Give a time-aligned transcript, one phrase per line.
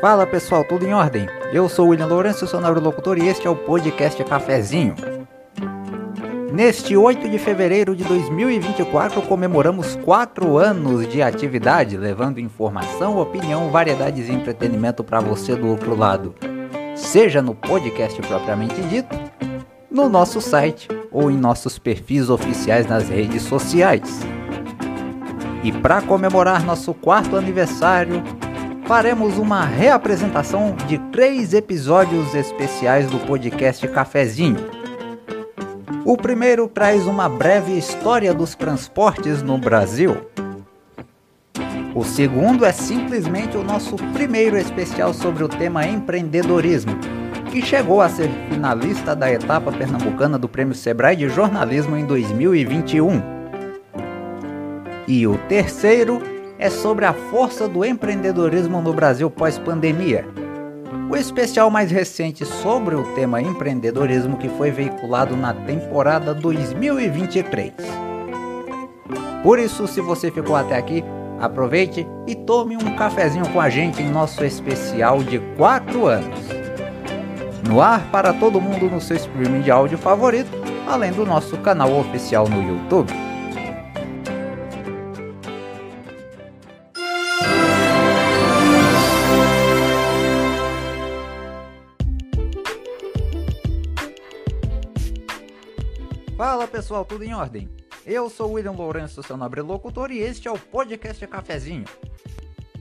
[0.00, 1.26] Fala pessoal, tudo em ordem?
[1.52, 4.94] Eu sou o William Lourenço, sou locutor e este é o podcast Cafezinho.
[6.52, 14.28] Neste 8 de fevereiro de 2024 comemoramos 4 anos de atividade, levando informação, opinião, variedades
[14.28, 16.32] e entretenimento para você do outro lado.
[16.94, 19.16] Seja no podcast propriamente dito,
[19.90, 24.20] no nosso site ou em nossos perfis oficiais nas redes sociais.
[25.64, 28.22] E para comemorar nosso quarto aniversário,
[28.88, 34.56] faremos uma reapresentação de três episódios especiais do podcast Cafezinho.
[36.06, 40.16] O primeiro traz uma breve história dos transportes no Brasil.
[41.94, 46.98] O segundo é simplesmente o nosso primeiro especial sobre o tema empreendedorismo,
[47.50, 53.20] que chegou a ser finalista da etapa pernambucana do Prêmio Sebrae de Jornalismo em 2021.
[55.06, 60.26] E o terceiro é sobre a força do empreendedorismo no Brasil pós-pandemia.
[61.10, 67.72] O especial mais recente sobre o tema empreendedorismo que foi veiculado na temporada 2023.
[69.42, 71.04] Por isso, se você ficou até aqui,
[71.40, 76.40] aproveite e tome um cafezinho com a gente em nosso especial de 4 anos.
[77.68, 80.50] No ar para todo mundo no seu streaming de áudio favorito,
[80.86, 83.12] além do nosso canal oficial no YouTube.
[96.88, 97.68] Pessoal, tudo em ordem?
[98.06, 101.84] Eu sou William Lourenço, seu nobre locutor, e este é o podcast Cafezinho.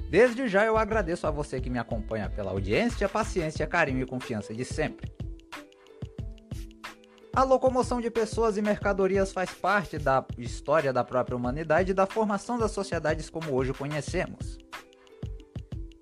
[0.10, 4.54] Desde já eu agradeço a você que me acompanha pela audiência, paciência, carinho e confiança
[4.54, 5.12] de sempre.
[7.36, 12.06] A locomoção de pessoas e mercadorias faz parte da história da própria humanidade e da
[12.06, 14.58] formação das sociedades como hoje conhecemos.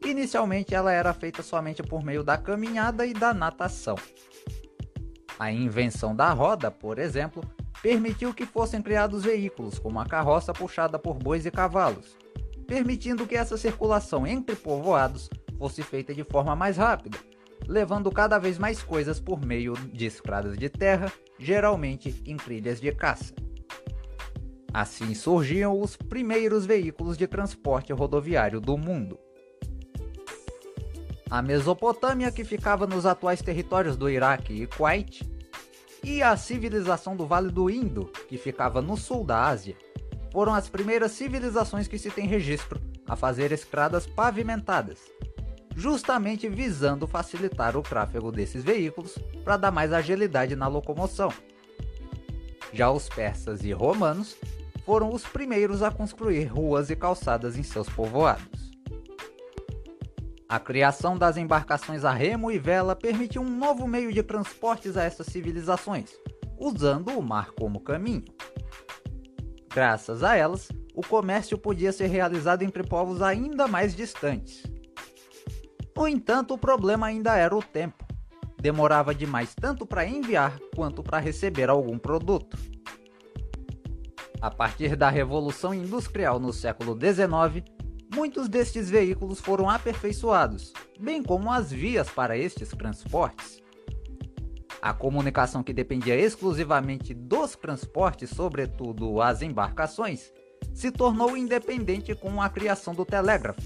[0.05, 3.95] Inicialmente ela era feita somente por meio da caminhada e da natação.
[5.39, 7.43] A invenção da roda, por exemplo,
[7.86, 12.18] permitiu que fossem criados veículos como a carroça puxada por bois e cavalos,
[12.66, 17.16] permitindo que essa circulação entre povoados fosse feita de forma mais rápida,
[17.68, 22.92] levando cada vez mais coisas por meio de estradas de terra, geralmente em trilhas de
[22.92, 23.36] caça.
[24.73, 29.20] Assim surgiam os primeiros veículos de transporte rodoviário do mundo.
[31.30, 35.35] A Mesopotâmia, que ficava nos atuais territórios do Iraque e Kuwait,
[36.05, 39.76] e a civilização do Vale do Indo, que ficava no sul da Ásia,
[40.32, 44.99] foram as primeiras civilizações que se tem registro a fazer estradas pavimentadas,
[45.76, 51.33] justamente visando facilitar o tráfego desses veículos para dar mais agilidade na locomoção.
[52.72, 54.37] Já os persas e romanos
[54.86, 58.74] foram os primeiros a construir ruas e calçadas em seus povoados.
[60.48, 65.04] A criação das embarcações a remo e vela permitiu um novo meio de transportes a
[65.04, 66.11] essas civilizações,
[66.60, 68.26] usando o mar como caminho.
[69.73, 74.64] Graças a elas, o comércio podia ser realizado entre povos ainda mais distantes.
[75.98, 78.05] No entanto, o problema ainda era o tempo.
[78.61, 82.55] Demorava demais tanto para enviar quanto para receber algum produto.
[84.39, 87.66] A partir da Revolução Industrial no século XIX,
[88.15, 93.61] Muitos destes veículos foram aperfeiçoados, bem como as vias para estes transportes.
[94.81, 100.31] A comunicação que dependia exclusivamente dos transportes, sobretudo as embarcações,
[100.73, 103.59] se tornou independente com a criação do telégrafo.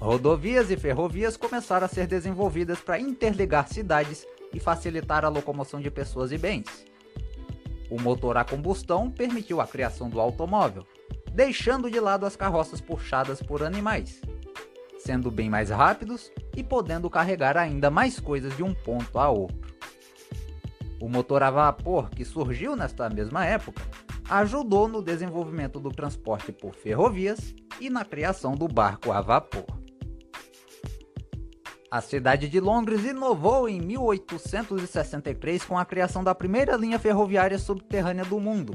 [0.00, 5.90] Rodovias e ferrovias começaram a ser desenvolvidas para interligar cidades e facilitar a locomoção de
[5.90, 6.86] pessoas e bens.
[7.90, 10.86] O motor a combustão permitiu a criação do automóvel,
[11.34, 14.20] deixando de lado as carroças puxadas por animais,
[14.98, 19.74] sendo bem mais rápidos e podendo carregar ainda mais coisas de um ponto a outro.
[21.00, 23.82] O motor a vapor, que surgiu nesta mesma época,
[24.30, 29.66] ajudou no desenvolvimento do transporte por ferrovias e na criação do barco a vapor.
[31.90, 38.24] A cidade de Londres inovou em 1863 com a criação da primeira linha ferroviária subterrânea
[38.24, 38.72] do mundo,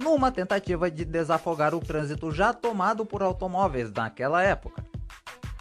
[0.00, 4.82] numa tentativa de desafogar o trânsito já tomado por automóveis naquela época,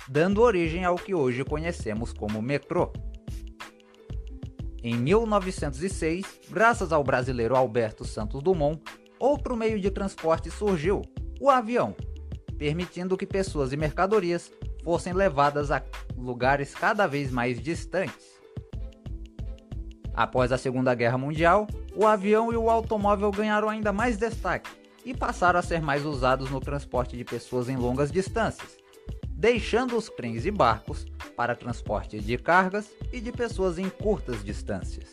[0.07, 2.91] dando origem ao que hoje conhecemos como metrô.
[4.81, 8.81] Em 1906, graças ao brasileiro Alberto Santos Dumont,
[9.19, 11.01] outro meio de transporte surgiu,
[11.41, 11.93] o avião,
[12.57, 14.49] permitindo que pessoas e mercadorias
[14.85, 15.83] fossem levadas a
[16.15, 18.39] lugares cada vez mais distantes.
[20.13, 21.67] Após a Segunda Guerra Mundial,
[21.99, 24.71] o avião e o automóvel ganharam ainda mais destaque
[25.03, 28.77] e passaram a ser mais usados no transporte de pessoas em longas distâncias,
[29.27, 31.05] deixando os trens e barcos
[31.35, 35.11] para transporte de cargas e de pessoas em curtas distâncias.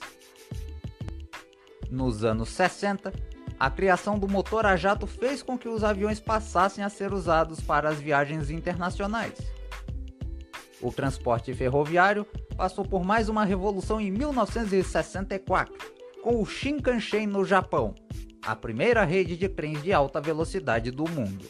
[1.90, 3.12] Nos anos 60,
[3.58, 7.60] a criação do motor a jato fez com que os aviões passassem a ser usados
[7.60, 9.34] para as viagens internacionais.
[10.80, 12.24] O transporte ferroviário
[12.56, 15.95] passou por mais uma revolução em 1964,
[16.26, 17.94] com o Shinkansen no Japão,
[18.44, 21.49] a primeira rede de trens de alta velocidade do mundo.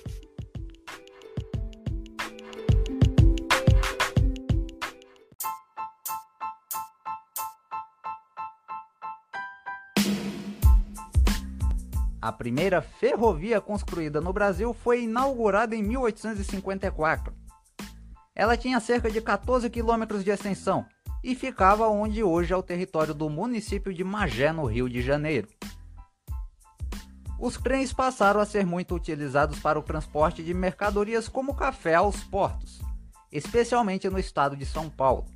[12.20, 17.32] A primeira ferrovia construída no Brasil foi inaugurada em 1854.
[18.34, 20.84] Ela tinha cerca de 14 quilômetros de extensão
[21.26, 25.48] e ficava onde hoje é o território do município de Magé, no Rio de Janeiro.
[27.36, 32.22] Os trens passaram a ser muito utilizados para o transporte de mercadorias como café aos
[32.22, 32.80] portos,
[33.32, 35.26] especialmente no estado de São Paulo.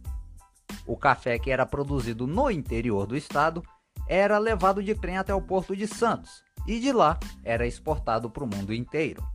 [0.86, 3.60] O café que era produzido no interior do estado
[4.06, 8.44] era levado de trem até o porto de Santos, e de lá era exportado para
[8.44, 9.28] o mundo inteiro.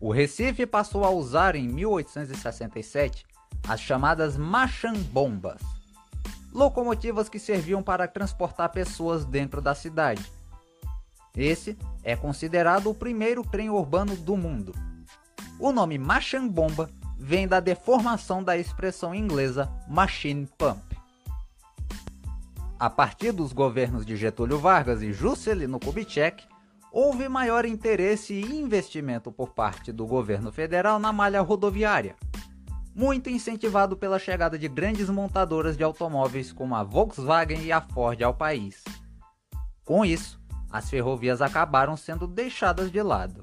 [0.00, 3.29] O Recife passou a usar em 1867
[3.68, 5.60] as chamadas machambombas,
[6.52, 10.24] locomotivas que serviam para transportar pessoas dentro da cidade.
[11.36, 14.74] Esse é considerado o primeiro trem urbano do mundo.
[15.58, 20.90] O nome machambomba vem da deformação da expressão inglesa machine pump.
[22.78, 26.44] A partir dos governos de Getúlio Vargas e Juscelino Kubitschek,
[26.90, 32.16] houve maior interesse e investimento por parte do governo federal na malha rodoviária,
[33.00, 38.22] muito incentivado pela chegada de grandes montadoras de automóveis como a Volkswagen e a Ford
[38.22, 38.84] ao país.
[39.86, 40.38] Com isso,
[40.70, 43.40] as ferrovias acabaram sendo deixadas de lado.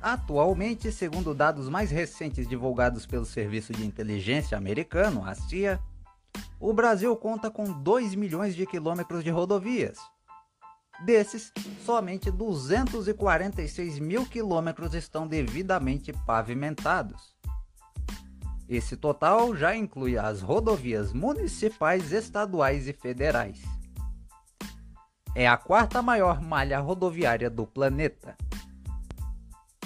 [0.00, 5.78] Atualmente, segundo dados mais recentes divulgados pelo Serviço de Inteligência americano, a CIA,
[6.58, 9.98] o Brasil conta com 2 milhões de quilômetros de rodovias.
[11.04, 11.52] Desses,
[11.84, 17.33] somente 246 mil quilômetros estão devidamente pavimentados.
[18.68, 23.62] Esse total já inclui as rodovias municipais, estaduais e federais.
[25.34, 28.36] É a quarta maior malha rodoviária do planeta.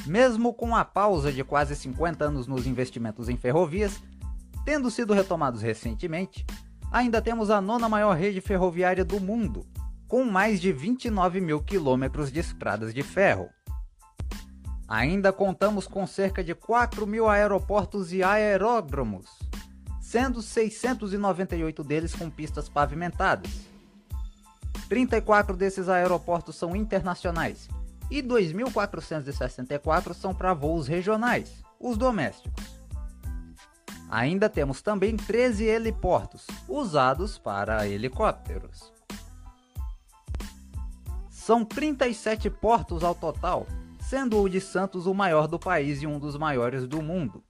[0.06, 4.00] Mesmo com a pausa de quase 50 anos nos investimentos em ferrovias,
[4.64, 6.46] tendo sido retomados recentemente,
[6.92, 9.66] ainda temos a nona maior rede ferroviária do mundo,
[10.06, 13.48] com mais de 29 mil quilômetros de estradas de ferro.
[14.88, 19.26] Ainda contamos com cerca de 4 mil aeroportos e aeródromos,
[20.00, 23.50] sendo 698 deles com pistas pavimentadas.
[24.88, 27.68] 34 desses aeroportos são internacionais
[28.10, 32.78] e 2.464 são para voos regionais, os domésticos.
[34.08, 38.90] Ainda temos também 13 heliportos, usados para helicópteros.
[41.28, 43.66] São 37 portos ao total,
[44.08, 47.44] sendo o de Santos o maior do país e um dos maiores do mundo.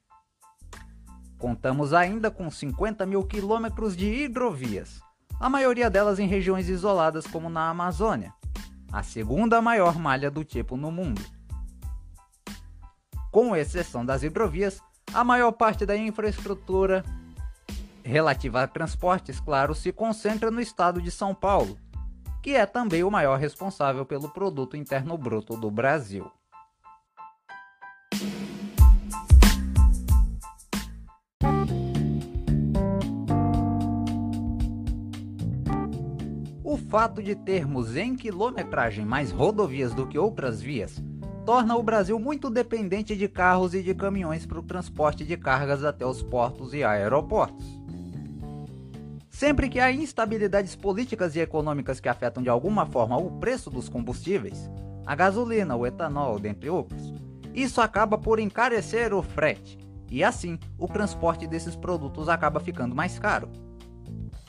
[1.39, 5.01] Contamos ainda com 50 mil quilômetros de hidrovias,
[5.39, 8.35] a maioria delas em regiões isoladas como na Amazônia,
[8.91, 11.25] a segunda maior malha do tipo no mundo.
[13.31, 14.81] Com exceção das hidrovias,
[15.15, 17.05] a maior parte da infraestrutura
[18.03, 21.79] relativa a transportes, claro, se concentra no estado de São Paulo,
[22.43, 26.29] que é também o maior responsável pelo produto interno bruto do Brasil.
[36.71, 41.03] O fato de termos em quilometragem mais rodovias do que outras vias
[41.47, 45.83] torna o Brasil muito dependente de carros e de caminhões para o transporte de cargas
[45.83, 47.65] até os portos e aeroportos.
[49.31, 53.89] Sempre que há instabilidades políticas e econômicas que afetam de alguma forma o preço dos
[53.89, 54.71] combustíveis,
[55.07, 57.15] a gasolina, o etanol, dentre outros,
[57.55, 59.79] isso acaba por encarecer o frete,
[60.11, 63.49] e assim o transporte desses produtos acaba ficando mais caro.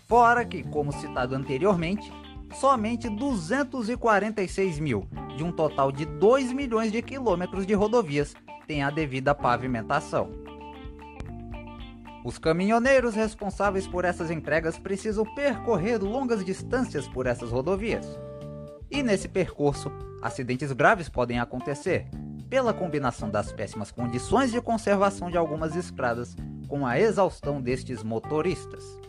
[0.09, 2.11] Fora que, como citado anteriormente,
[2.55, 8.33] somente 246 mil, de um total de 2 milhões de quilômetros de rodovias,
[8.65, 10.31] têm a devida pavimentação.
[12.25, 18.19] Os caminhoneiros responsáveis por essas entregas precisam percorrer longas distâncias por essas rodovias.
[18.89, 19.91] E nesse percurso,
[20.23, 22.07] acidentes graves podem acontecer,
[22.49, 26.35] pela combinação das péssimas condições de conservação de algumas estradas
[26.67, 29.08] com a exaustão destes motoristas.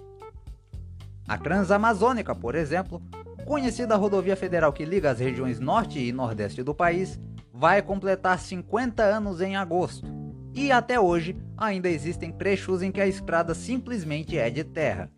[1.30, 3.00] A Transamazônica, por exemplo,
[3.46, 7.20] conhecida rodovia federal que liga as regiões norte e nordeste do país,
[7.54, 10.04] vai completar 50 anos em agosto.
[10.52, 15.08] E até hoje ainda existem trechos em que a estrada simplesmente é de terra.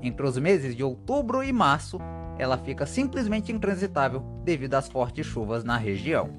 [0.00, 1.98] Entre os meses de outubro e março,
[2.38, 6.30] ela fica simplesmente intransitável devido às fortes chuvas na região,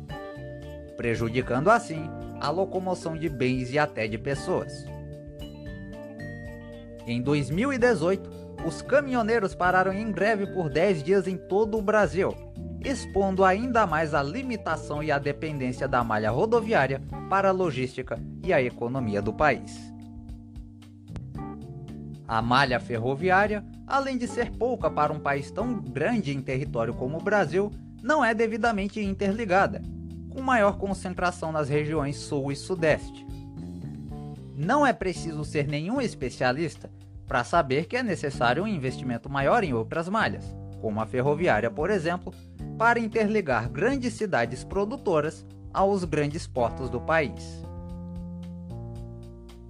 [0.95, 4.85] prejudicando assim a locomoção de bens e até de pessoas.
[7.05, 12.33] Em 2018, os caminhoneiros pararam em greve por 10 dias em todo o Brasil,
[12.83, 18.53] expondo ainda mais a limitação e a dependência da malha rodoviária para a logística e
[18.53, 19.93] a economia do país.
[22.27, 27.17] A malha ferroviária, além de ser pouca para um país tão grande em território como
[27.17, 29.81] o Brasil, não é devidamente interligada,
[30.29, 33.25] com maior concentração nas regiões sul e sudeste.
[34.55, 36.89] Não é preciso ser nenhum especialista
[37.27, 41.89] para saber que é necessário um investimento maior em outras malhas, como a ferroviária, por
[41.89, 42.33] exemplo,
[42.77, 47.63] para interligar grandes cidades produtoras aos grandes portos do país.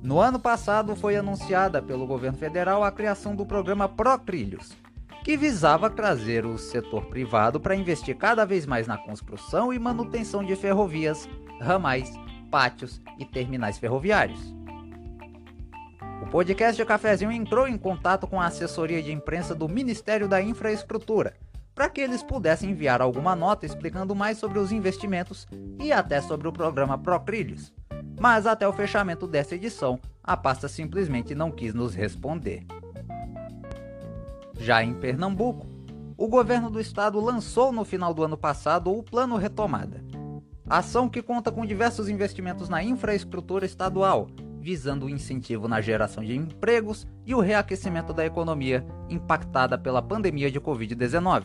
[0.01, 4.75] No ano passado foi anunciada pelo governo federal a criação do programa Procrilhos,
[5.23, 10.43] que visava trazer o setor privado para investir cada vez mais na construção e manutenção
[10.43, 11.29] de ferrovias,
[11.61, 12.11] ramais,
[12.51, 14.53] pátios e terminais ferroviários.
[16.23, 21.33] O podcast Cafezinho entrou em contato com a assessoria de imprensa do Ministério da Infraestrutura
[21.75, 25.45] para que eles pudessem enviar alguma nota explicando mais sobre os investimentos
[25.81, 27.73] e até sobre o programa Procrilhos.
[28.17, 32.65] Mas até o fechamento dessa edição, a pasta simplesmente não quis nos responder.
[34.57, 35.67] Já em Pernambuco,
[36.15, 40.01] o governo do estado lançou no final do ano passado o Plano Retomada,
[40.69, 44.27] ação que conta com diversos investimentos na infraestrutura estadual,
[44.63, 50.49] visando o incentivo na geração de empregos e o reaquecimento da economia impactada pela pandemia
[50.49, 51.43] de Covid-19.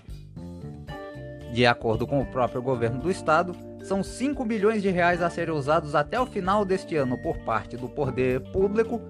[1.53, 5.53] De acordo com o próprio governo do estado, são 5 bilhões de reais a serem
[5.53, 9.01] usados até o final deste ano por parte do poder público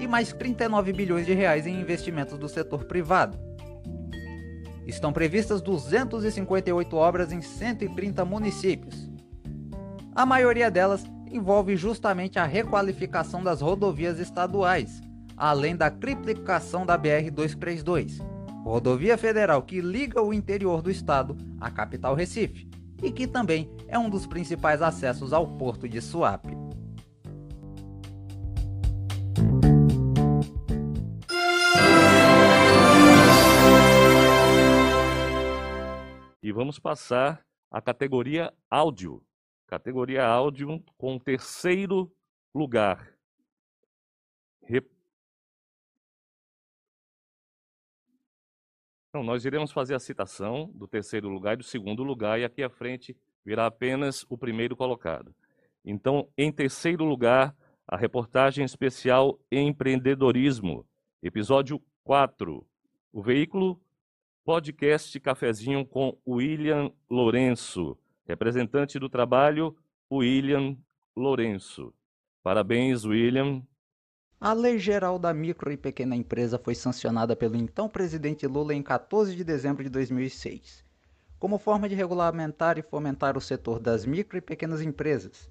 [0.00, 3.38] e mais 39 bilhões de reais em investimentos do setor privado.
[4.86, 9.10] Estão previstas 258 obras em 130 municípios.
[10.14, 15.00] A maioria delas envolve justamente a requalificação das rodovias estaduais,
[15.36, 18.20] além da triplicação da BR-232,
[18.64, 22.68] rodovia federal que liga o interior do estado à capital Recife
[23.02, 26.56] e que também é um dos principais acessos ao porto de Suape.
[36.42, 39.22] E vamos passar à categoria áudio.
[39.68, 42.10] Categoria áudio com terceiro
[42.54, 43.14] lugar.
[44.62, 44.90] Rep...
[49.10, 52.62] Então, nós iremos fazer a citação do terceiro lugar e do segundo lugar, e aqui
[52.62, 55.34] à frente virá apenas o primeiro colocado.
[55.84, 57.54] Então, em terceiro lugar,
[57.86, 60.86] a reportagem especial Empreendedorismo,
[61.22, 62.66] episódio 4.
[63.12, 63.78] O veículo
[64.44, 67.98] podcast Cafezinho com William Lourenço
[68.28, 69.74] Representante do trabalho,
[70.12, 70.76] William
[71.16, 71.94] Lourenço.
[72.42, 73.62] Parabéns, William.
[74.38, 78.82] A Lei Geral da Micro e Pequena Empresa foi sancionada pelo então presidente Lula em
[78.82, 80.84] 14 de dezembro de 2006,
[81.38, 85.50] como forma de regulamentar e fomentar o setor das micro e pequenas empresas,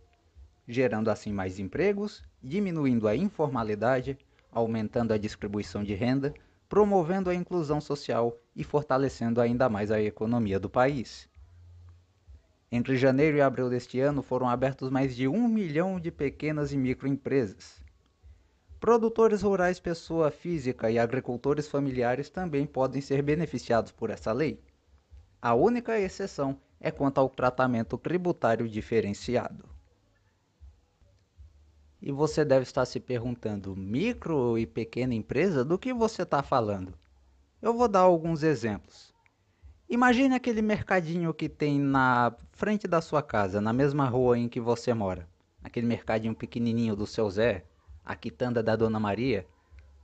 [0.68, 4.20] gerando assim mais empregos, diminuindo a informalidade,
[4.52, 6.32] aumentando a distribuição de renda,
[6.70, 11.28] promovendo a inclusão social e fortalecendo ainda mais a economia do país.
[12.70, 16.78] Entre janeiro e abril deste ano foram abertos mais de um milhão de pequenas e
[16.78, 17.82] microempresas.
[18.80, 24.62] Produtores rurais, pessoa física e agricultores familiares também podem ser beneficiados por essa lei.
[25.42, 29.68] A única exceção é quanto ao tratamento tributário diferenciado.
[32.02, 36.94] E você deve estar se perguntando, micro e pequena empresa, do que você está falando?
[37.62, 39.17] Eu vou dar alguns exemplos.
[39.90, 44.60] Imagine aquele mercadinho que tem na frente da sua casa, na mesma rua em que
[44.60, 45.26] você mora.
[45.64, 47.64] Aquele mercadinho pequenininho do seu Zé,
[48.04, 49.48] a quitanda da Dona Maria.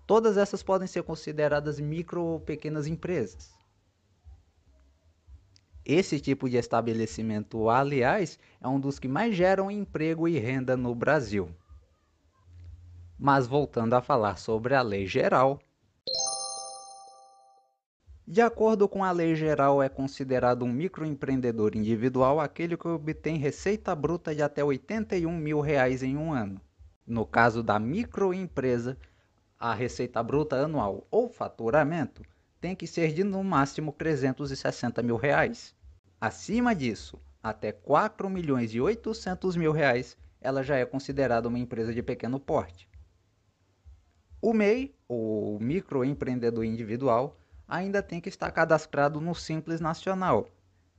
[0.08, 3.54] Todas essas podem ser consideradas micro ou pequenas empresas.
[5.86, 10.96] Esse tipo de estabelecimento, aliás, é um dos que mais geram emprego e renda no
[10.96, 11.50] Brasil.
[13.20, 15.60] Mas voltando a falar sobre a lei geral,
[18.26, 23.94] de acordo com a lei geral, é considerado um microempreendedor individual aquele que obtém receita
[23.94, 26.62] bruta de até 81 mil reais em um ano.
[27.06, 28.98] No caso da microempresa,
[29.60, 32.24] a receita bruta anual ou faturamento
[32.62, 35.76] tem que ser de no máximo 360 mil reais.
[36.20, 41.94] Acima disso, até 4 milhões e 800 mil reais, ela já é considerada uma empresa
[41.94, 42.88] de pequeno porte.
[44.42, 47.38] O MEI, ou microempreendedor individual,
[47.74, 50.48] ainda tem que estar cadastrado no Simples Nacional.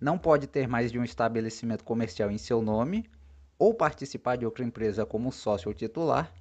[0.00, 3.08] Não pode ter mais de um estabelecimento comercial em seu nome
[3.56, 6.34] ou participar de outra empresa como sócio ou titular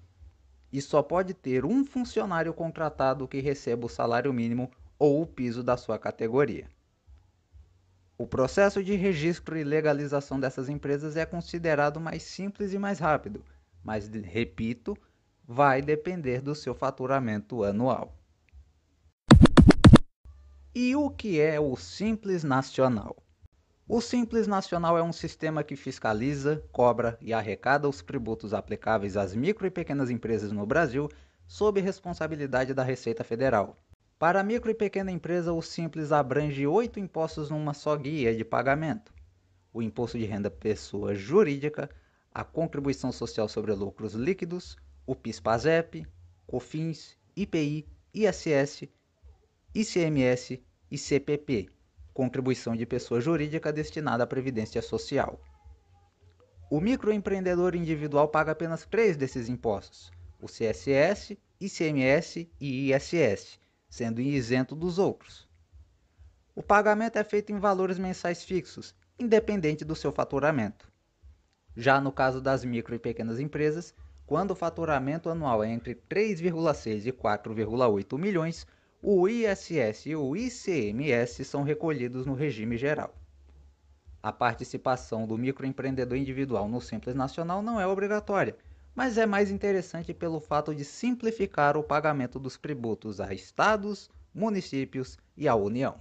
[0.72, 5.62] e só pode ter um funcionário contratado que receba o salário mínimo ou o piso
[5.62, 6.68] da sua categoria.
[8.18, 13.46] O processo de registro e legalização dessas empresas é considerado mais simples e mais rápido,
[13.84, 14.98] mas, repito,
[15.48, 18.18] vai depender do seu faturamento anual.
[20.76, 23.16] E o que é o Simples Nacional?
[23.88, 29.36] O Simples Nacional é um sistema que fiscaliza, cobra e arrecada os tributos aplicáveis às
[29.36, 31.08] micro e pequenas empresas no Brasil
[31.46, 33.78] sob responsabilidade da Receita Federal.
[34.18, 38.44] Para a micro e pequena empresa, o Simples abrange oito impostos numa só guia de
[38.44, 39.14] pagamento:
[39.72, 41.88] o Imposto de Renda Pessoa Jurídica,
[42.34, 44.76] a Contribuição Social sobre Lucros Líquidos,
[45.06, 46.08] o PIS-PASEP,
[46.48, 48.88] COFINS, IPI, ISS,
[49.76, 51.70] ICMS e CPP
[52.14, 55.42] contribuição de pessoa jurídica destinada à previdência social.
[56.70, 64.76] O microempreendedor individual paga apenas três desses impostos: o CSS, ICMS e ISS, sendo isento
[64.76, 65.50] dos outros.
[66.56, 70.92] O pagamento é feito em valores mensais fixos, independente do seu faturamento.
[71.76, 73.96] Já no caso das micro e pequenas empresas,
[74.28, 78.68] quando o faturamento anual é entre 3,6 e 4,8 milhões,
[79.06, 83.14] o ISS e o ICMS são recolhidos no regime geral.
[84.22, 88.56] A participação do microempreendedor individual no Simples Nacional não é obrigatória,
[88.96, 95.18] mas é mais interessante pelo fato de simplificar o pagamento dos tributos a estados, municípios
[95.36, 96.00] e à União.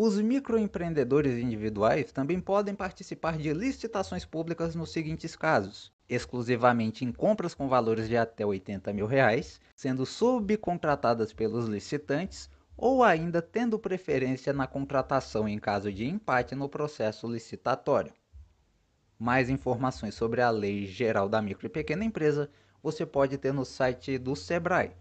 [0.00, 7.52] Os microempreendedores individuais também podem participar de licitações públicas nos seguintes casos: exclusivamente em compras
[7.52, 14.52] com valores de até 80 mil reais, sendo subcontratadas pelos licitantes ou ainda tendo preferência
[14.52, 18.12] na contratação em caso de empate no processo licitatório.
[19.18, 22.48] Mais informações sobre a Lei Geral da Micro e Pequena Empresa
[22.80, 24.92] você pode ter no site do Sebrae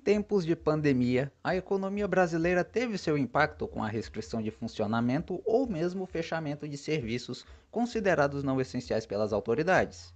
[0.00, 5.66] tempos de pandemia, a economia brasileira teve seu impacto com a restrição de funcionamento ou
[5.68, 10.14] mesmo o fechamento de serviços considerados não essenciais pelas autoridades.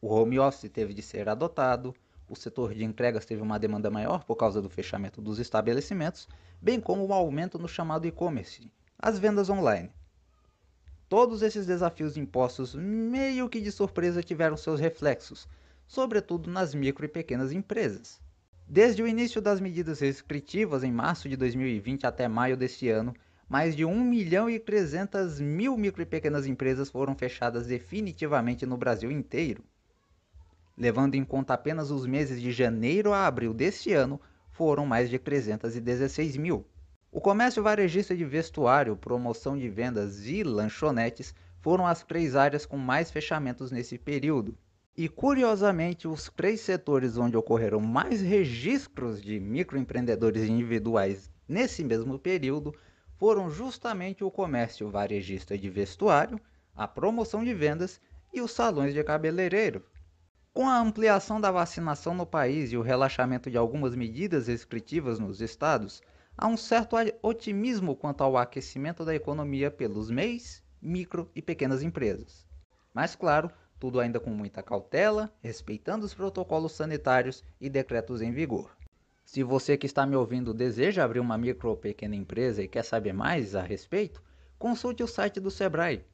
[0.00, 1.92] O home office teve de ser adotado,
[2.28, 6.28] o setor de entregas teve uma demanda maior por causa do fechamento dos estabelecimentos,
[6.62, 9.90] bem como o um aumento no chamado e-commerce, as vendas online.
[11.08, 15.48] Todos esses desafios impostos meio que de surpresa tiveram seus reflexos,
[15.88, 18.20] sobretudo nas micro e pequenas empresas.
[18.70, 23.14] Desde o início das medidas restritivas em março de 2020 até maio deste ano,
[23.48, 28.76] mais de 1 milhão e 300 mil micro e pequenas empresas foram fechadas definitivamente no
[28.76, 29.64] Brasil inteiro.
[30.76, 35.18] Levando em conta apenas os meses de janeiro a abril deste ano, foram mais de
[35.18, 36.66] 316 mil.
[37.10, 42.76] O comércio varejista de vestuário, promoção de vendas e lanchonetes foram as três áreas com
[42.76, 44.54] mais fechamentos nesse período.
[45.00, 52.74] E curiosamente, os três setores onde ocorreram mais registros de microempreendedores individuais nesse mesmo período
[53.16, 56.40] foram justamente o comércio varejista de vestuário,
[56.74, 58.00] a promoção de vendas
[58.34, 59.84] e os salões de cabeleireiro.
[60.52, 65.40] Com a ampliação da vacinação no país e o relaxamento de algumas medidas restritivas nos
[65.40, 66.02] estados,
[66.36, 72.44] há um certo otimismo quanto ao aquecimento da economia pelos MEIs, micro e pequenas empresas.
[72.92, 78.76] Mas, claro, tudo ainda com muita cautela, respeitando os protocolos sanitários e decretos em vigor.
[79.24, 82.82] Se você que está me ouvindo deseja abrir uma micro ou pequena empresa e quer
[82.82, 84.22] saber mais a respeito,
[84.58, 86.04] consulte o site do Sebrae.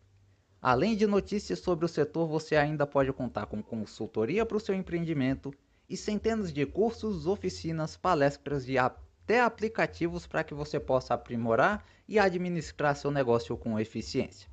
[0.60, 4.74] Além de notícias sobre o setor, você ainda pode contar com consultoria para o seu
[4.74, 5.54] empreendimento
[5.88, 12.18] e centenas de cursos, oficinas, palestras e até aplicativos para que você possa aprimorar e
[12.18, 14.48] administrar seu negócio com eficiência.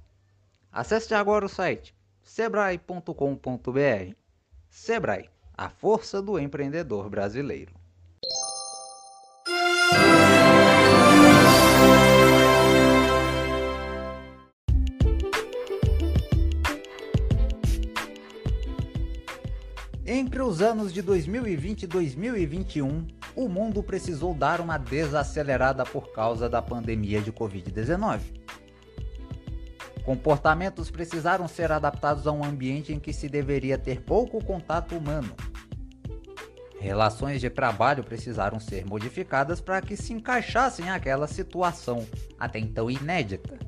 [0.71, 1.95] Acesse agora o site
[2.34, 4.15] sebrae.com.br.
[4.70, 7.74] Sebrae, a força do empreendedor brasileiro.
[20.06, 26.48] Entre os anos de 2020 e 2021, o mundo precisou dar uma desacelerada por causa
[26.48, 28.40] da pandemia de Covid-19.
[30.04, 35.36] Comportamentos precisaram ser adaptados a um ambiente em que se deveria ter pouco contato humano.
[36.80, 42.08] Relações de trabalho precisaram ser modificadas para que se encaixassem àquela situação
[42.40, 43.60] até então inédita.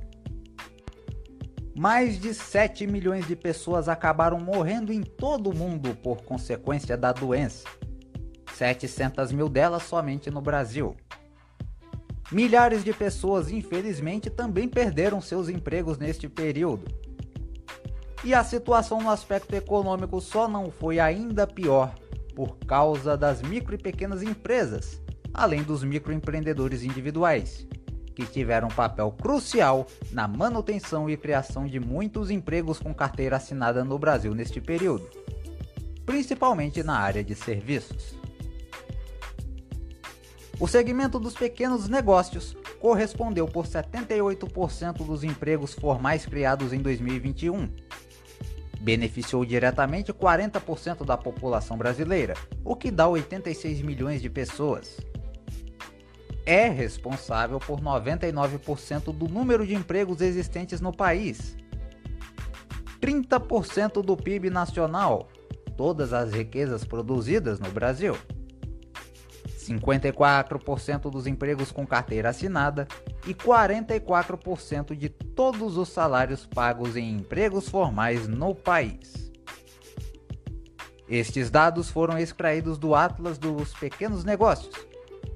[1.76, 7.12] Mais de 7 milhões de pessoas acabaram morrendo em todo o mundo por consequência da
[7.12, 7.68] doença.
[8.56, 10.96] 700 mil delas somente no Brasil.
[12.34, 16.84] Milhares de pessoas, infelizmente, também perderam seus empregos neste período.
[18.24, 21.94] E a situação no aspecto econômico só não foi ainda pior
[22.36, 25.00] por causa das micro e pequenas empresas,
[25.32, 27.68] além dos microempreendedores individuais,
[28.16, 33.84] que tiveram um papel crucial na manutenção e criação de muitos empregos com carteira assinada
[33.84, 35.08] no Brasil neste período,
[36.04, 38.23] principalmente na área de serviços.
[40.60, 47.70] O segmento dos pequenos negócios correspondeu por 78% dos empregos formais criados em 2021
[48.84, 52.36] beneficiou diretamente 40% da população brasileira,
[52.66, 55.00] o que dá 86 milhões de pessoas.
[56.46, 61.56] É responsável por 99% do número de empregos existentes no país.
[63.00, 65.30] 30% do PIB nacional,
[65.78, 68.18] todas as riquezas produzidas no Brasil.
[69.64, 72.88] 54% dos empregos com carteira assinada
[73.26, 79.32] e 44% de todos os salários pagos em empregos formais no país.
[81.08, 84.74] Estes dados foram extraídos do Atlas dos Pequenos Negócios,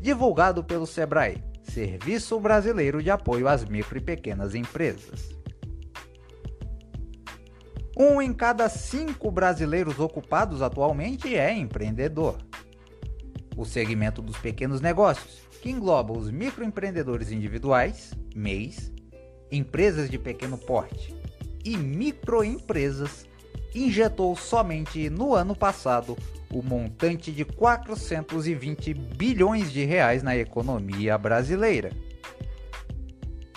[0.01, 5.37] divulgado pelo SEBRAE, Serviço Brasileiro de Apoio às Micro e Pequenas Empresas.
[7.99, 12.37] Um em cada cinco brasileiros ocupados atualmente é empreendedor.
[13.57, 18.91] O segmento dos pequenos negócios, que engloba os microempreendedores individuais, MEIs,
[19.51, 21.15] empresas de pequeno porte
[21.65, 23.25] e microempresas,
[23.73, 26.15] injetou somente no ano passado
[26.53, 31.91] o montante de 420 bilhões de reais na economia brasileira.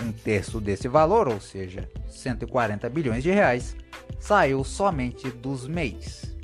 [0.03, 3.77] Um terço desse valor, ou seja, 140 bilhões de reais,
[4.19, 6.40] saiu somente dos MEIs.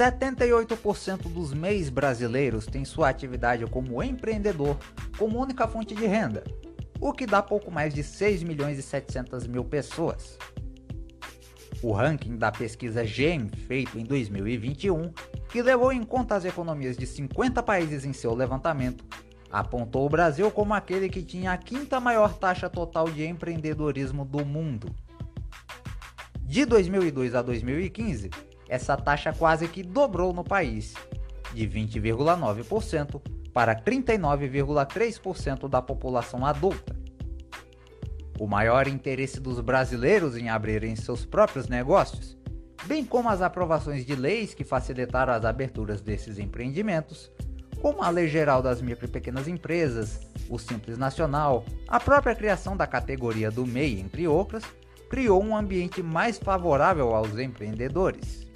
[0.00, 4.78] 78% dos MEIs brasileiros têm sua atividade como empreendedor
[5.18, 6.42] como única fonte de renda,
[6.98, 10.38] o que dá pouco mais de 6 milhões e 700 mil pessoas.
[11.82, 15.12] O ranking da pesquisa GEM, feito em 2021,
[15.50, 19.04] que levou em conta as economias de 50 países em seu levantamento,
[19.50, 24.46] apontou o Brasil como aquele que tinha a quinta maior taxa total de empreendedorismo do
[24.46, 24.88] mundo.
[26.40, 28.30] De 2002 a 2015,
[28.70, 30.94] essa taxa quase que dobrou no país,
[31.52, 33.20] de 20,9%
[33.52, 36.96] para 39,3% da população adulta.
[38.38, 42.38] O maior interesse dos brasileiros em abrirem seus próprios negócios,
[42.86, 47.30] bem como as aprovações de leis que facilitaram as aberturas desses empreendimentos,
[47.82, 52.76] como a Lei Geral das Micro e Pequenas Empresas, o Simples Nacional, a própria criação
[52.76, 54.62] da categoria do MEI, entre outras,
[55.10, 58.46] criou um ambiente mais favorável aos empreendedores.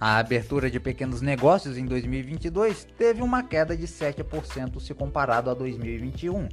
[0.00, 5.54] A abertura de pequenos negócios em 2022 teve uma queda de 7% se comparado a
[5.54, 6.48] 2021,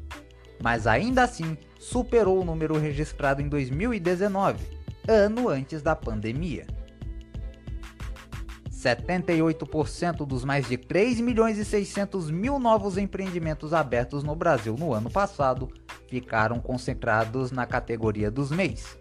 [0.61, 4.65] mas ainda assim superou o número registrado em 2019,
[5.07, 6.65] ano antes da pandemia.
[8.85, 14.93] 78% dos mais de 3 milhões e 600 mil novos empreendimentos abertos no Brasil no
[14.93, 15.71] ano passado
[16.07, 18.95] ficaram concentrados na categoria dos MEIs.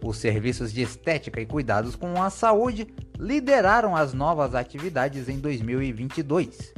[0.00, 2.86] Os serviços de estética e cuidados com a saúde
[3.18, 6.72] lideraram as novas atividades em 2022.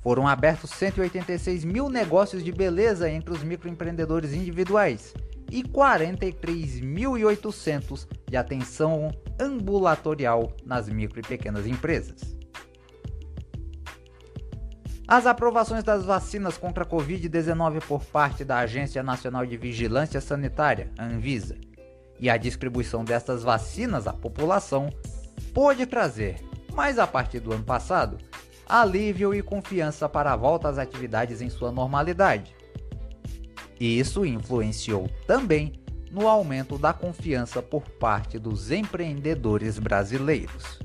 [0.00, 5.14] Foram abertos 186 mil negócios de beleza entre os microempreendedores individuais
[5.52, 12.34] e 43.800 de atenção ambulatorial nas micro e pequenas empresas.
[15.06, 20.90] As aprovações das vacinas contra a Covid-19 por parte da Agência Nacional de Vigilância Sanitária,
[20.98, 21.58] Anvisa,
[22.18, 24.88] e a distribuição dessas vacinas à população
[25.52, 26.36] pôde trazer,
[26.72, 28.16] mas a partir do ano passado,
[28.66, 32.56] alívio e confiança para a volta às atividades em sua normalidade.
[33.84, 35.72] Isso influenciou também
[36.08, 40.78] no aumento da confiança por parte dos empreendedores brasileiros.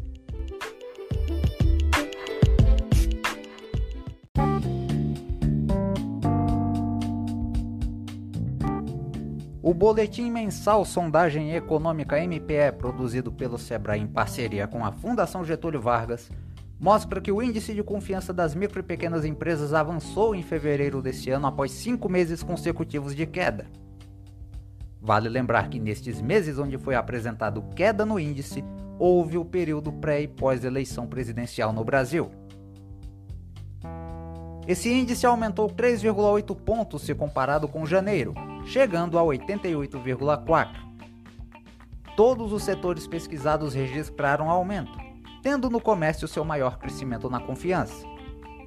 [9.61, 15.79] O boletim mensal Sondagem Econômica MPE, produzido pelo Sebrae em parceria com a Fundação Getúlio
[15.79, 16.31] Vargas,
[16.79, 21.29] mostra que o índice de confiança das micro e pequenas empresas avançou em fevereiro deste
[21.29, 23.65] ano após cinco meses consecutivos de queda.
[25.01, 28.63] Vale lembrar que nestes meses onde foi apresentado queda no índice,
[28.99, 32.29] houve o período pré e pós-eleição presidencial no Brasil.
[34.67, 38.33] Esse índice aumentou 3,8 pontos se comparado com janeiro,
[38.65, 40.67] chegando a 88,4.
[42.17, 45.06] Todos os setores pesquisados registraram aumento,
[45.47, 48.05] tendo no comércio seu maior crescimento na confiança,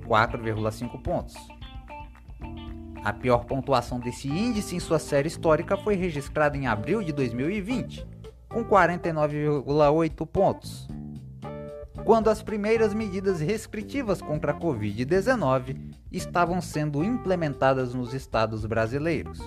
[0.07, 1.37] 4,5 pontos.
[3.05, 8.07] A pior pontuação desse índice em sua série histórica foi registrada em abril de 2020,
[8.49, 10.89] com 49,8 pontos
[12.03, 15.77] quando as primeiras medidas restritivas contra a Covid-19
[16.11, 19.39] estavam sendo implementadas nos estados brasileiros.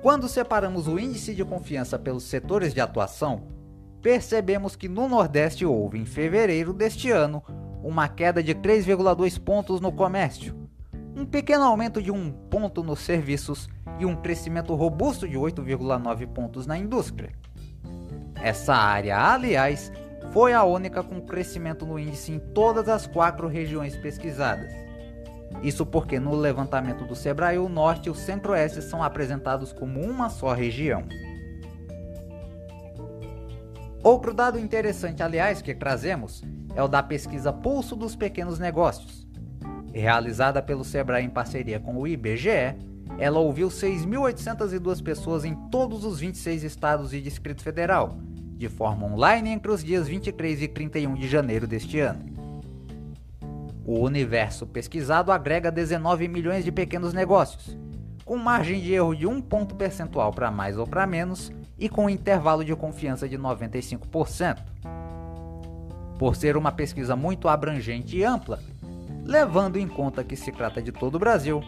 [0.00, 3.53] Quando separamos o índice de confiança pelos setores de atuação,
[4.04, 7.42] percebemos que no Nordeste houve, em fevereiro deste ano,
[7.82, 10.54] uma queda de 3,2 pontos no comércio,
[11.16, 13.66] um pequeno aumento de um ponto nos serviços
[13.98, 17.32] e um crescimento robusto de 8,9 pontos na indústria.
[18.42, 19.90] Essa área, aliás,
[20.34, 24.70] foi a única com crescimento no índice em todas as quatro regiões pesquisadas.
[25.62, 30.28] Isso porque no levantamento do Sebrae o Norte e o Centro-Oeste são apresentados como uma
[30.28, 31.04] só região.
[34.04, 36.42] Outro dado interessante, aliás, que trazemos
[36.76, 39.26] é o da pesquisa Pulso dos Pequenos Negócios.
[39.94, 42.76] Realizada pelo Sebrae em parceria com o IBGE,
[43.18, 48.18] ela ouviu 6.802 pessoas em todos os 26 estados e Distrito Federal,
[48.58, 52.26] de forma online entre os dias 23 e 31 de janeiro deste ano.
[53.86, 57.74] O universo pesquisado agrega 19 milhões de pequenos negócios,
[58.22, 62.08] com margem de erro de 1 ponto percentual para mais ou para menos e com
[62.08, 64.58] intervalo de confiança de 95%.
[66.18, 68.60] Por ser uma pesquisa muito abrangente e ampla,
[69.24, 71.62] levando em conta que se trata de todo o Brasil,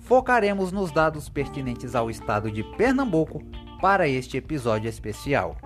[0.00, 3.42] focaremos nos dados pertinentes ao estado de Pernambuco
[3.80, 5.56] para este episódio especial.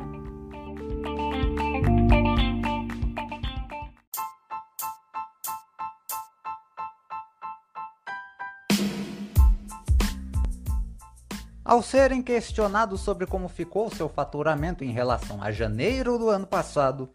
[11.69, 17.11] Ao serem questionados sobre como ficou seu faturamento em relação a janeiro do ano passado,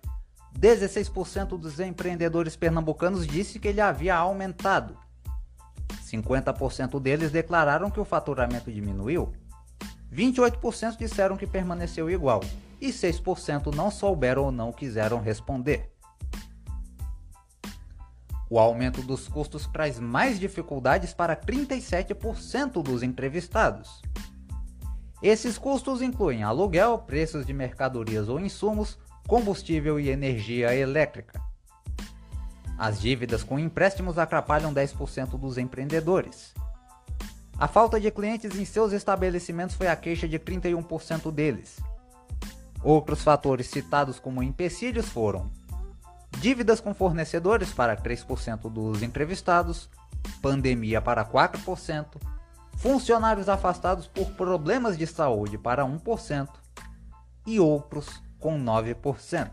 [0.56, 4.96] 16% dos empreendedores pernambucanos disse que ele havia aumentado.
[6.06, 9.34] 50% deles declararam que o faturamento diminuiu.
[10.14, 12.42] 28% disseram que permaneceu igual
[12.80, 15.92] e 6% não souberam ou não quiseram responder.
[18.48, 24.00] O aumento dos custos traz mais dificuldades para 37% dos entrevistados.
[25.24, 31.42] Esses custos incluem aluguel, preços de mercadorias ou insumos, combustível e energia elétrica.
[32.78, 36.54] As dívidas com empréstimos atrapalham 10% dos empreendedores.
[37.58, 41.80] A falta de clientes em seus estabelecimentos foi a queixa de 31% deles.
[42.84, 45.50] Outros fatores citados como empecilhos foram
[46.38, 49.90] dívidas com fornecedores para 3% dos entrevistados,
[50.42, 52.33] pandemia para 4%,
[52.84, 56.50] funcionários afastados por problemas de saúde para 1%
[57.48, 59.50] e outros com 9%.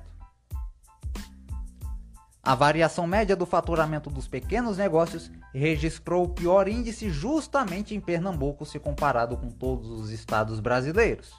[2.43, 8.67] A variação média do faturamento dos pequenos negócios registrou o pior índice justamente em Pernambuco
[8.67, 11.33] se comparado com todos os estados brasileiros.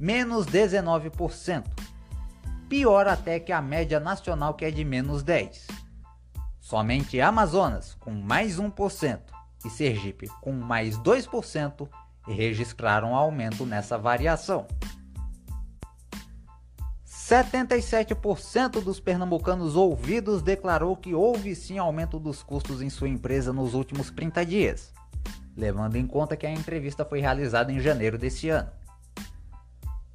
[0.00, 1.64] Menos 19%.
[2.66, 5.70] Pior até que a média nacional que é de menos 10%.
[6.58, 9.37] Somente Amazonas, com mais 1%,
[9.68, 11.88] e Sergipe, com mais 2%,
[12.26, 14.66] registraram aumento nessa variação.
[17.06, 23.74] 77% dos pernambucanos ouvidos declarou que houve sim aumento dos custos em sua empresa nos
[23.74, 24.92] últimos 30 dias,
[25.54, 28.70] levando em conta que a entrevista foi realizada em janeiro desse ano.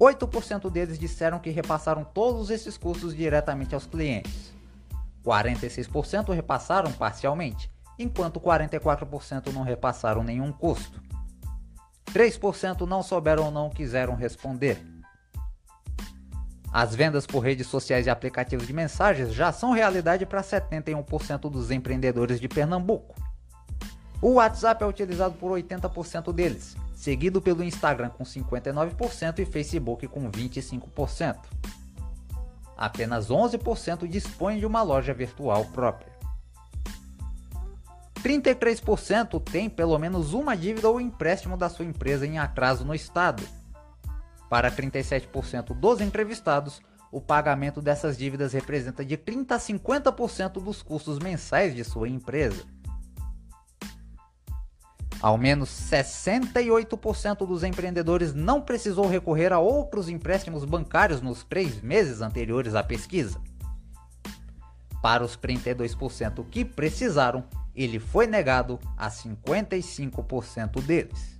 [0.00, 4.52] 8% deles disseram que repassaram todos esses custos diretamente aos clientes.
[5.24, 11.02] 46% repassaram parcialmente enquanto 44% não repassaram nenhum custo.
[12.06, 14.84] 3% não souberam ou não quiseram responder.
[16.72, 21.70] As vendas por redes sociais e aplicativos de mensagens já são realidade para 71% dos
[21.70, 23.14] empreendedores de Pernambuco.
[24.20, 30.30] O WhatsApp é utilizado por 80% deles, seguido pelo Instagram com 59% e Facebook com
[30.30, 31.36] 25%.
[32.76, 36.13] Apenas 11% dispõe de uma loja virtual própria.
[38.24, 43.42] 33% tem pelo menos uma dívida ou empréstimo da sua empresa em atraso no estado.
[44.48, 46.80] Para 37% dos entrevistados,
[47.12, 52.64] o pagamento dessas dívidas representa de 30 a 50% dos custos mensais de sua empresa.
[55.20, 62.22] Ao menos 68% dos empreendedores não precisou recorrer a outros empréstimos bancários nos três meses
[62.22, 63.38] anteriores à pesquisa.
[65.02, 71.34] Para os 32% que precisaram, ele foi negado a 55% deles.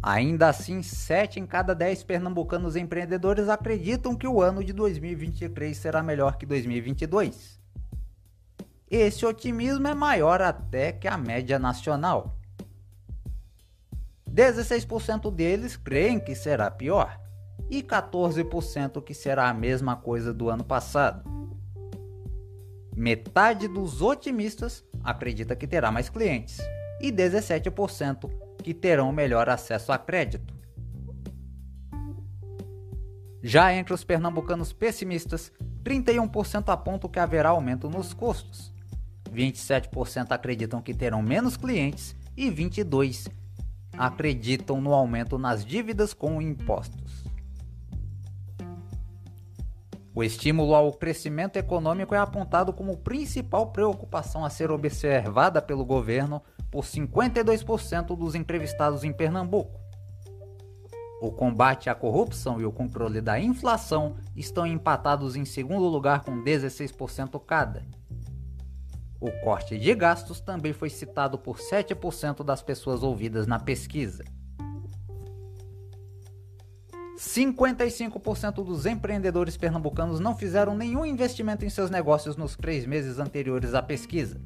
[0.00, 6.02] Ainda assim, 7 em cada 10 pernambucanos empreendedores acreditam que o ano de 2023 será
[6.02, 7.60] melhor que 2022.
[8.90, 12.37] Esse otimismo é maior até que a média nacional.
[14.38, 17.20] 16% deles creem que será pior
[17.68, 21.28] e 14% que será a mesma coisa do ano passado.
[22.96, 26.60] Metade dos otimistas acredita que terá mais clientes
[27.00, 28.30] e 17%
[28.62, 30.54] que terão melhor acesso a crédito.
[33.42, 35.50] Já entre os pernambucanos pessimistas,
[35.82, 38.72] 31% apontam que haverá aumento nos custos,
[39.32, 43.37] 27% acreditam que terão menos clientes e 22%
[43.98, 47.24] acreditam no aumento nas dívidas com impostos.
[50.14, 56.42] O estímulo ao crescimento econômico é apontado como principal preocupação a ser observada pelo governo
[56.70, 59.78] por 52% dos entrevistados em Pernambuco.
[61.20, 66.42] O combate à corrupção e o controle da inflação estão empatados em segundo lugar com
[66.42, 67.84] 16% cada.
[69.20, 74.24] O corte de gastos também foi citado por 7% das pessoas ouvidas na pesquisa.
[77.18, 83.74] 55% dos empreendedores pernambucanos não fizeram nenhum investimento em seus negócios nos três meses anteriores
[83.74, 84.40] à pesquisa.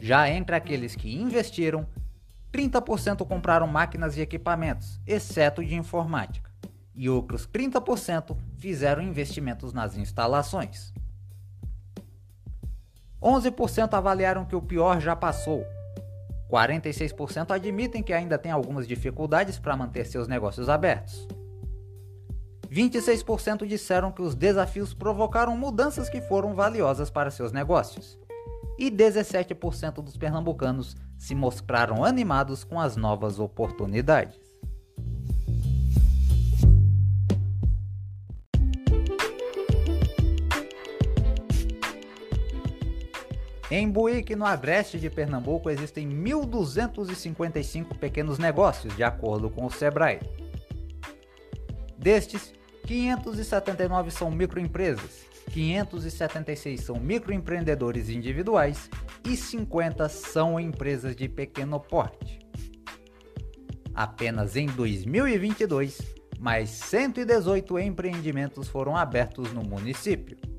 [0.00, 1.86] Já entre aqueles que investiram,
[2.52, 6.50] 30% compraram máquinas e equipamentos, exceto de informática,
[6.92, 10.92] e outros 30% fizeram investimentos nas instalações.
[13.22, 15.64] 11% avaliaram que o pior já passou.
[16.50, 21.26] 46% admitem que ainda tem algumas dificuldades para manter seus negócios abertos.
[22.70, 28.18] 26% disseram que os desafios provocaram mudanças que foram valiosas para seus negócios
[28.78, 34.41] e 17% dos pernambucanos se mostraram animados com as novas oportunidades.
[43.74, 50.20] Em Buíque, no agreste de Pernambuco, existem 1.255 pequenos negócios, de acordo com o Sebrae.
[51.96, 52.52] Destes,
[52.86, 58.90] 579 são microempresas 576 são microempreendedores individuais
[59.24, 62.40] e 50 são empresas de pequeno porte.
[63.94, 65.98] Apenas em 2022,
[66.38, 70.51] mais 118 empreendimentos foram abertos no município.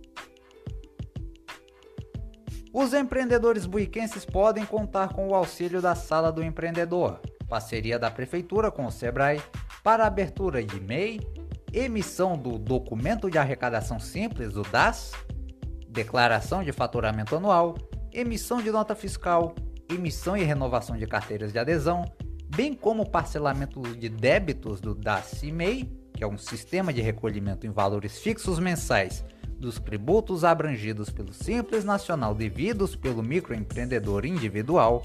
[2.73, 8.71] Os empreendedores buiquenses podem contar com o auxílio da Sala do Empreendedor, parceria da Prefeitura
[8.71, 9.39] com o Sebrae,
[9.83, 11.19] para abertura de MEI,
[11.71, 15.11] emissão do Documento de Arrecadação Simples, o DAS,
[15.87, 17.77] declaração de faturamento anual,
[18.11, 19.53] emissão de nota fiscal,
[19.87, 22.11] emissão e renovação de carteiras de adesão,
[22.55, 28.17] bem como parcelamento de débitos do DAS-MEI, que é um sistema de recolhimento em valores
[28.17, 29.23] fixos mensais
[29.63, 35.03] dos tributos abrangidos pelo Simples Nacional devidos pelo microempreendedor individual,